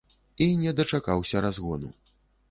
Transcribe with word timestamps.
Я 0.43 0.45
не 0.61 0.71
дачакаўся 0.79 1.43
разгону. 1.45 1.91